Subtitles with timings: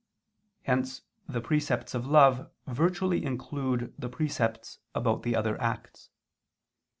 [0.63, 6.09] Hence the precepts of love virtually include the precepts about the other acts.